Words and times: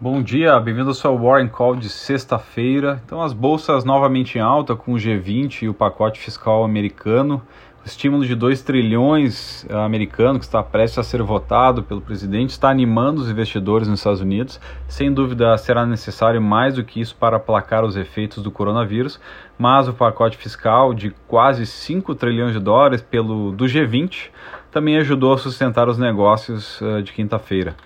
Bom 0.00 0.20
dia, 0.20 0.58
bem-vindo 0.58 0.88
ao 0.88 0.94
seu 0.94 1.16
Warren 1.16 1.46
Call 1.46 1.76
de 1.76 1.88
sexta-feira. 1.88 3.00
Então, 3.06 3.22
as 3.22 3.32
bolsas 3.32 3.84
novamente 3.84 4.36
em 4.36 4.40
alta 4.40 4.74
com 4.74 4.92
o 4.92 4.96
G20 4.96 5.62
e 5.62 5.68
o 5.68 5.72
pacote 5.72 6.18
fiscal 6.18 6.64
americano. 6.64 7.40
O 7.84 7.86
estímulo 7.86 8.26
de 8.26 8.34
2 8.34 8.60
trilhões 8.62 9.64
eh, 9.68 9.72
americano, 9.72 10.40
que 10.40 10.44
está 10.44 10.60
prestes 10.64 10.98
a 10.98 11.04
ser 11.04 11.22
votado 11.22 11.84
pelo 11.84 12.00
presidente, 12.00 12.50
está 12.50 12.70
animando 12.70 13.20
os 13.20 13.30
investidores 13.30 13.86
nos 13.86 14.00
Estados 14.00 14.20
Unidos. 14.20 14.60
Sem 14.88 15.12
dúvida, 15.12 15.56
será 15.58 15.86
necessário 15.86 16.42
mais 16.42 16.74
do 16.74 16.82
que 16.82 17.00
isso 17.00 17.14
para 17.14 17.36
aplacar 17.36 17.84
os 17.84 17.96
efeitos 17.96 18.42
do 18.42 18.50
coronavírus, 18.50 19.20
mas 19.56 19.86
o 19.86 19.94
pacote 19.94 20.36
fiscal 20.36 20.92
de 20.92 21.10
quase 21.28 21.66
5 21.66 22.16
trilhões 22.16 22.52
de 22.52 22.58
dólares 22.58 23.00
pelo, 23.00 23.52
do 23.52 23.66
G20 23.66 24.30
também 24.72 24.96
ajudou 24.96 25.34
a 25.34 25.38
sustentar 25.38 25.88
os 25.88 25.98
negócios 25.98 26.80
uh, 26.80 27.00
de 27.00 27.12
quinta-feira. 27.12 27.76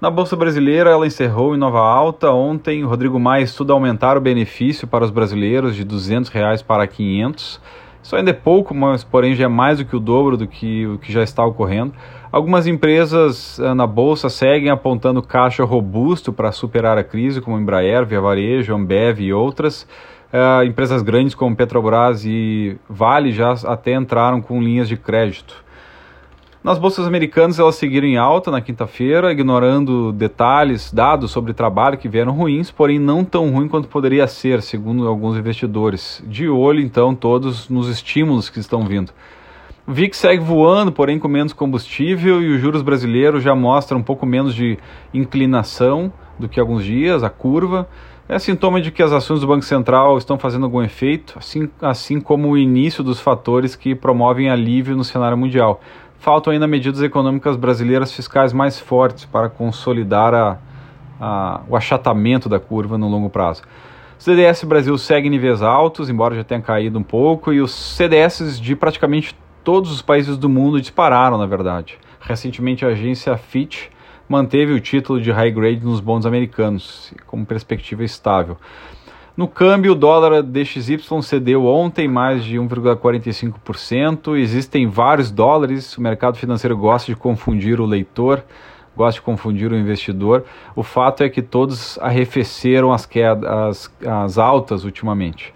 Na 0.00 0.10
Bolsa 0.10 0.36
Brasileira, 0.36 0.90
ela 0.90 1.06
encerrou 1.06 1.54
em 1.54 1.58
nova 1.58 1.80
alta. 1.80 2.30
Ontem, 2.30 2.84
Rodrigo 2.84 3.18
Maia 3.18 3.42
estuda 3.42 3.72
aumentar 3.72 4.16
o 4.16 4.20
benefício 4.20 4.86
para 4.86 5.04
os 5.04 5.10
brasileiros 5.10 5.74
de 5.74 5.84
200 5.84 6.30
reais 6.30 6.62
para 6.62 6.86
500 6.86 7.60
isso 8.08 8.16
ainda 8.16 8.30
é 8.30 8.32
pouco, 8.32 8.74
mas 8.74 9.04
porém 9.04 9.34
já 9.34 9.44
é 9.44 9.48
mais 9.48 9.76
do 9.76 9.84
que 9.84 9.94
o 9.94 10.00
dobro 10.00 10.34
do 10.36 10.46
que 10.46 10.86
o 10.86 10.96
que 10.96 11.12
já 11.12 11.22
está 11.22 11.44
ocorrendo. 11.44 11.92
Algumas 12.32 12.66
empresas 12.66 13.58
eh, 13.58 13.74
na 13.74 13.86
bolsa 13.86 14.30
seguem 14.30 14.70
apontando 14.70 15.20
caixa 15.20 15.62
robusto 15.62 16.32
para 16.32 16.50
superar 16.50 16.96
a 16.96 17.04
crise, 17.04 17.42
como 17.42 17.58
Embraer, 17.58 18.06
Via 18.06 18.18
Varejo, 18.18 18.74
Ambev 18.74 19.20
e 19.20 19.30
outras. 19.30 19.86
Uh, 20.30 20.62
empresas 20.64 21.00
grandes 21.00 21.34
como 21.34 21.56
Petrobras 21.56 22.24
e 22.24 22.78
Vale 22.88 23.30
já 23.30 23.52
até 23.64 23.94
entraram 23.94 24.40
com 24.40 24.62
linhas 24.62 24.88
de 24.88 24.96
crédito. 24.96 25.62
Nas 26.68 26.78
bolsas 26.78 27.06
americanas, 27.06 27.58
elas 27.58 27.76
seguiram 27.76 28.06
em 28.06 28.18
alta 28.18 28.50
na 28.50 28.60
quinta-feira, 28.60 29.32
ignorando 29.32 30.12
detalhes, 30.12 30.92
dados 30.92 31.30
sobre 31.30 31.54
trabalho 31.54 31.96
que 31.96 32.10
vieram 32.10 32.30
ruins, 32.30 32.70
porém 32.70 32.98
não 32.98 33.24
tão 33.24 33.50
ruim 33.50 33.66
quanto 33.66 33.88
poderia 33.88 34.26
ser, 34.26 34.60
segundo 34.60 35.08
alguns 35.08 35.38
investidores. 35.38 36.22
De 36.26 36.46
olho, 36.46 36.78
então, 36.78 37.14
todos 37.14 37.70
nos 37.70 37.88
estímulos 37.88 38.50
que 38.50 38.58
estão 38.58 38.84
vindo. 38.84 39.12
O 39.86 39.92
VIX 39.92 40.14
segue 40.14 40.44
voando, 40.44 40.92
porém 40.92 41.18
com 41.18 41.26
menos 41.26 41.54
combustível, 41.54 42.42
e 42.42 42.54
os 42.54 42.60
juros 42.60 42.82
brasileiros 42.82 43.42
já 43.42 43.54
mostram 43.54 44.00
um 44.00 44.02
pouco 44.02 44.26
menos 44.26 44.54
de 44.54 44.78
inclinação 45.14 46.12
do 46.38 46.50
que 46.50 46.60
alguns 46.60 46.84
dias, 46.84 47.24
a 47.24 47.30
curva. 47.30 47.88
É 48.28 48.38
sintoma 48.38 48.78
de 48.78 48.90
que 48.90 49.02
as 49.02 49.10
ações 49.10 49.40
do 49.40 49.46
Banco 49.46 49.64
Central 49.64 50.18
estão 50.18 50.38
fazendo 50.38 50.66
algum 50.66 50.82
efeito, 50.82 51.38
assim, 51.38 51.66
assim 51.80 52.20
como 52.20 52.50
o 52.50 52.58
início 52.58 53.02
dos 53.02 53.18
fatores 53.18 53.74
que 53.74 53.94
promovem 53.94 54.50
alívio 54.50 54.94
no 54.94 55.02
cenário 55.02 55.38
mundial 55.38 55.80
faltam 56.18 56.52
ainda 56.52 56.66
medidas 56.66 57.02
econômicas 57.02 57.56
brasileiras 57.56 58.12
fiscais 58.12 58.52
mais 58.52 58.78
fortes 58.78 59.24
para 59.24 59.48
consolidar 59.48 60.34
a, 60.34 60.58
a, 61.20 61.60
o 61.68 61.76
achatamento 61.76 62.48
da 62.48 62.58
curva 62.58 62.98
no 62.98 63.08
longo 63.08 63.30
prazo. 63.30 63.62
O 64.18 64.22
CDS 64.22 64.64
Brasil 64.64 64.98
segue 64.98 65.30
níveis 65.30 65.62
altos, 65.62 66.10
embora 66.10 66.34
já 66.34 66.42
tenha 66.42 66.60
caído 66.60 66.98
um 66.98 67.02
pouco, 67.04 67.52
e 67.52 67.60
os 67.60 67.72
CDS 67.72 68.60
de 68.60 68.74
praticamente 68.74 69.34
todos 69.62 69.92
os 69.92 70.02
países 70.02 70.36
do 70.36 70.48
mundo 70.48 70.80
dispararam, 70.80 71.38
na 71.38 71.46
verdade. 71.46 71.98
Recentemente, 72.20 72.84
a 72.84 72.88
agência 72.88 73.36
Fitch 73.36 73.86
manteve 74.28 74.72
o 74.72 74.80
título 74.80 75.20
de 75.20 75.30
high 75.30 75.50
grade 75.50 75.84
nos 75.84 76.00
bons 76.00 76.26
americanos, 76.26 77.14
como 77.26 77.46
perspectiva 77.46 78.02
estável. 78.02 78.56
No 79.38 79.46
câmbio, 79.46 79.92
o 79.92 79.94
dólar 79.94 80.42
DXY 80.42 80.98
cedeu 81.22 81.64
ontem 81.64 82.08
mais 82.08 82.42
de 82.42 82.56
1,45%. 82.56 84.36
Existem 84.36 84.88
vários 84.88 85.30
dólares, 85.30 85.96
o 85.96 86.02
mercado 86.02 86.36
financeiro 86.36 86.76
gosta 86.76 87.12
de 87.12 87.16
confundir 87.16 87.80
o 87.80 87.86
leitor, 87.86 88.42
gosta 88.96 89.20
de 89.20 89.24
confundir 89.24 89.70
o 89.70 89.76
investidor. 89.76 90.44
O 90.74 90.82
fato 90.82 91.22
é 91.22 91.28
que 91.28 91.40
todos 91.40 91.96
arrefeceram 92.00 92.92
as, 92.92 93.06
quedas, 93.06 93.48
as, 93.48 93.94
as 94.04 94.38
altas 94.38 94.82
ultimamente. 94.82 95.54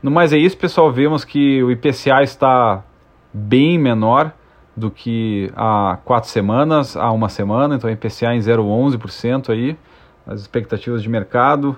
No 0.00 0.12
mais 0.12 0.32
é 0.32 0.38
isso, 0.38 0.56
pessoal. 0.56 0.92
Vemos 0.92 1.24
que 1.24 1.60
o 1.60 1.72
IPCA 1.72 2.22
está 2.22 2.84
bem 3.32 3.76
menor 3.80 4.32
do 4.76 4.92
que 4.92 5.50
há 5.56 5.98
quatro 6.04 6.30
semanas, 6.30 6.96
há 6.96 7.10
uma 7.10 7.28
semana, 7.28 7.74
então 7.74 7.90
IPCA 7.90 8.32
em 8.32 8.38
0,11% 8.38 9.50
aí, 9.50 9.76
as 10.24 10.40
expectativas 10.40 11.02
de 11.02 11.08
mercado 11.08 11.76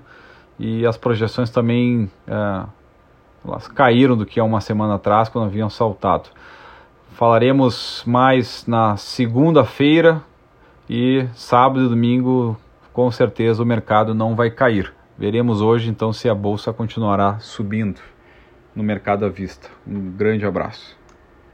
e 0.59 0.87
as 0.87 0.97
projeções 0.97 1.50
também 1.50 2.11
é, 2.27 2.65
elas 3.47 3.69
caíram 3.69 4.17
do 4.17 4.27
que 4.27 4.41
há 4.41 4.44
uma 4.44 4.61
semana 4.61 4.94
atrás, 4.94 5.28
quando 5.28 5.47
haviam 5.47 5.71
saltado. 5.71 6.28
Falaremos 7.12 8.03
mais 8.06 8.67
na 8.67 8.97
segunda-feira 8.97 10.22
e 10.91 11.27
sábado 11.34 11.87
e 11.87 11.89
domingo, 11.89 12.56
com 12.93 13.11
certeza, 13.11 13.62
o 13.62 13.67
mercado 13.67 14.15
não 14.15 14.34
vai 14.34 14.50
cair. 14.50 14.93
Veremos 15.19 15.62
hoje 15.62 15.89
então 15.89 16.12
se 16.12 16.28
a 16.28 16.34
bolsa 16.34 16.73
continuará 16.73 17.38
subindo 17.38 18.00
no 18.75 18.83
mercado 18.83 19.25
à 19.25 19.28
vista. 19.28 19.71
Um 19.87 20.11
grande 20.11 20.44
abraço. 20.44 20.97